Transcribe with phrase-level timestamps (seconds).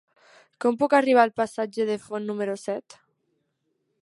[0.63, 3.01] Com puc arribar al passatge de Font número set?